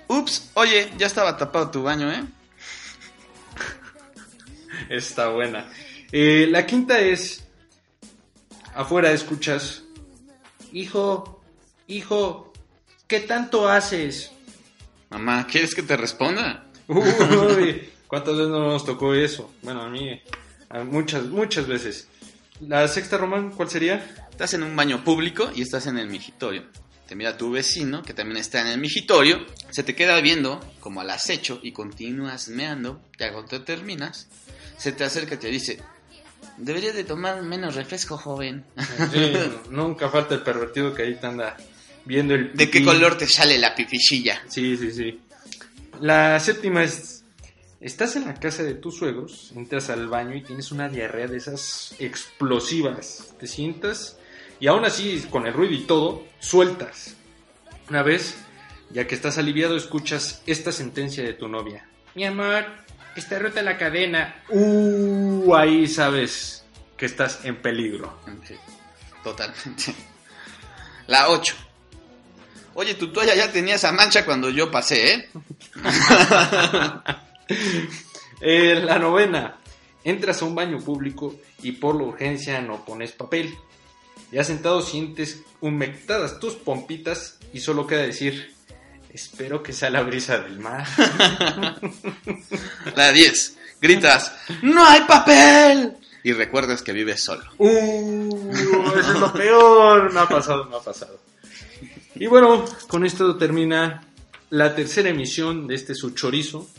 Ups, 0.07 0.51
oye, 0.55 0.91
ya 0.97 1.07
estaba 1.07 1.37
tapado 1.37 1.69
tu 1.69 1.83
baño, 1.83 2.11
¿eh? 2.11 2.23
está 4.89 5.29
buena. 5.29 5.69
Eh, 6.11 6.47
la 6.49 6.65
quinta 6.65 6.99
es, 6.99 7.43
afuera 8.73 9.11
escuchas, 9.11 9.83
hijo, 10.73 11.43
hijo, 11.87 12.53
¿qué 13.07 13.19
tanto 13.19 13.69
haces? 13.69 14.31
Mamá, 15.09 15.45
¿quieres 15.47 15.75
que 15.75 15.83
te 15.83 15.95
responda? 15.95 16.65
Uy, 16.87 17.89
¿cuántas 18.09 18.35
veces 18.35 18.49
no 18.49 18.67
nos 18.67 18.83
tocó 18.83 19.13
eso? 19.13 19.53
Bueno, 19.61 19.83
a 19.83 19.89
mí, 19.89 20.21
a 20.67 20.83
muchas, 20.83 21.23
muchas 21.25 21.67
veces. 21.67 22.09
La 22.59 22.85
sexta, 22.89 23.17
Román, 23.17 23.51
¿cuál 23.51 23.69
sería? 23.69 24.27
Estás 24.31 24.53
en 24.55 24.63
un 24.63 24.75
baño 24.75 25.03
público 25.05 25.49
y 25.55 25.61
estás 25.61 25.87
en 25.87 25.97
el 25.97 26.09
migitorio. 26.09 26.65
Te 27.07 27.15
mira 27.15 27.37
tu 27.37 27.51
vecino, 27.51 28.03
que 28.03 28.13
también 28.13 28.37
está 28.37 28.61
en 28.61 28.67
el 28.67 28.79
migitorio, 28.79 29.45
se 29.69 29.83
te 29.83 29.95
queda 29.95 30.19
viendo 30.21 30.59
como 30.79 31.01
al 31.01 31.09
acecho 31.09 31.59
y 31.63 31.71
continúas 31.71 32.49
meando, 32.49 33.01
ya 33.17 33.31
cuando 33.31 33.49
te 33.49 33.59
terminas, 33.59 34.27
se 34.77 34.91
te 34.91 35.03
acerca 35.03 35.35
y 35.35 35.37
te 35.37 35.47
dice, 35.47 35.81
deberías 36.57 36.95
de 36.95 37.03
tomar 37.03 37.41
menos 37.41 37.75
refresco, 37.75 38.17
joven. 38.17 38.65
Sí, 39.11 39.33
nunca 39.69 40.09
falta 40.09 40.35
el 40.35 40.41
pervertido 40.41 40.93
que 40.93 41.03
ahí 41.03 41.15
te 41.15 41.27
anda 41.27 41.57
viendo 42.05 42.35
el... 42.35 42.53
¿De 42.53 42.69
qué 42.69 42.83
color 42.83 43.17
te 43.17 43.27
sale 43.27 43.57
la 43.57 43.73
pipichilla? 43.73 44.41
Sí, 44.47 44.77
sí, 44.77 44.91
sí. 44.91 45.19
La 46.01 46.39
séptima 46.39 46.83
es, 46.83 47.18
estás 47.81 48.15
en 48.15 48.25
la 48.25 48.35
casa 48.35 48.63
de 48.63 48.73
tus 48.73 48.97
suegros, 48.97 49.51
entras 49.55 49.89
al 49.89 50.07
baño 50.07 50.35
y 50.35 50.43
tienes 50.43 50.71
una 50.71 50.89
diarrea 50.89 51.27
de 51.27 51.37
esas 51.37 51.95
explosivas. 51.99 53.33
Te 53.39 53.47
sientas 53.47 54.17
y 54.59 54.67
aún 54.67 54.85
así, 54.85 55.25
con 55.29 55.47
el 55.47 55.53
ruido 55.53 55.73
y 55.73 55.85
todo, 55.85 56.25
sueltas. 56.39 57.15
Una 57.89 58.03
vez, 58.03 58.37
ya 58.91 59.07
que 59.07 59.15
estás 59.15 59.37
aliviado, 59.37 59.77
escuchas 59.77 60.41
esta 60.45 60.71
sentencia 60.71 61.23
de 61.23 61.33
tu 61.33 61.47
novia. 61.47 61.87
Mi 62.15 62.25
amor, 62.25 62.65
está 63.15 63.39
rota 63.39 63.61
la 63.61 63.77
cadena. 63.77 64.43
Uh, 64.49 65.55
ahí 65.55 65.87
sabes 65.87 66.65
que 66.97 67.05
estás 67.05 67.45
en 67.45 67.55
peligro. 67.61 68.19
Totalmente. 69.23 69.95
La 71.07 71.29
8. 71.29 71.55
Oye, 72.73 72.95
tu 72.95 73.11
toalla 73.11 73.35
ya 73.35 73.51
tenía 73.51 73.75
esa 73.75 73.91
mancha 73.91 74.25
cuando 74.25 74.49
yo 74.49 74.69
pasé, 74.69 75.13
¿eh? 75.13 75.29
Eh, 78.41 78.81
la 78.83 78.97
novena. 78.99 79.57
Entras 80.03 80.41
a 80.41 80.45
un 80.45 80.55
baño 80.55 80.79
público 80.79 81.35
y 81.61 81.73
por 81.73 81.95
la 81.95 82.03
urgencia 82.03 82.61
no 82.61 82.85
pones 82.85 83.11
papel. 83.11 83.53
Ya 84.31 84.45
sentado 84.45 84.81
sientes 84.81 85.41
humectadas 85.59 86.39
tus 86.39 86.53
pompitas 86.53 87.37
y 87.51 87.59
solo 87.59 87.85
queda 87.85 88.03
decir, 88.03 88.53
espero 89.11 89.61
que 89.61 89.73
sea 89.73 89.89
la 89.89 90.03
brisa 90.03 90.39
del 90.39 90.59
mar. 90.59 90.87
La 92.95 93.11
10. 93.11 93.57
Gritas, 93.81 94.33
¡No 94.61 94.85
hay 94.85 95.01
papel! 95.01 95.95
Y 96.23 96.33
recuerdas 96.33 96.81
que 96.81 96.91
vives 96.91 97.23
solo. 97.23 97.43
¡Uh! 97.57 98.51
Eso 98.51 98.99
es 98.99 99.19
lo 99.19 99.31
peor. 99.31 100.11
Me 100.13 100.19
ha 100.19 100.27
pasado, 100.27 100.65
me 100.65 100.75
ha 100.75 100.79
pasado. 100.79 101.17
Y 102.15 102.27
bueno, 102.27 102.65
con 102.87 103.05
esto 103.05 103.37
termina 103.37 104.03
la 104.49 104.75
tercera 104.75 105.09
emisión 105.09 105.67
de 105.67 105.75
este 105.75 105.95
su 105.95 106.11
chorizo. 106.11 106.69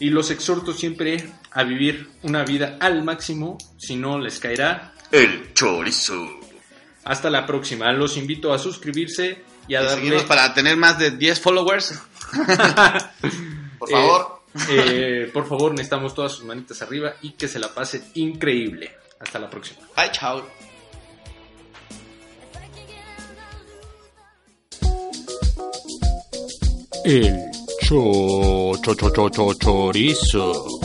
Y 0.00 0.10
los 0.10 0.30
exhorto 0.30 0.72
siempre 0.72 1.28
a 1.52 1.62
vivir 1.62 2.10
una 2.22 2.44
vida 2.44 2.76
al 2.80 3.04
máximo, 3.04 3.58
si 3.78 3.96
no 3.96 4.18
les 4.18 4.38
caerá 4.40 4.92
El 5.12 5.52
chorizo. 5.54 6.28
Hasta 7.04 7.30
la 7.30 7.46
próxima. 7.46 7.92
Los 7.92 8.16
invito 8.16 8.52
a 8.52 8.58
suscribirse 8.58 9.42
y 9.68 9.74
a 9.74 9.82
Y 9.82 9.84
darle. 9.84 10.00
seguimos 10.02 10.22
para 10.24 10.52
tener 10.54 10.76
más 10.76 10.98
de 10.98 11.10
10 11.12 11.40
followers. 11.40 12.00
Por 13.78 13.88
Eh, 13.90 13.92
favor. 13.92 14.40
eh, 14.70 15.30
por 15.32 15.48
favor, 15.48 15.72
necesitamos 15.72 16.14
todas 16.14 16.32
sus 16.32 16.44
manitas 16.44 16.80
arriba 16.82 17.14
y 17.22 17.32
que 17.32 17.48
se 17.48 17.58
la 17.58 17.68
pasen 17.74 18.02
increíble. 18.14 18.92
Hasta 19.20 19.38
la 19.38 19.48
próxima. 19.50 19.80
Bye, 19.96 20.10
chao. 20.12 20.42
El 27.04 27.38
cho, 27.84 28.74
cho, 28.82 28.94
cho, 28.94 29.10
cho, 29.10 29.28
cho, 29.28 29.54
chorizo. 29.60 30.83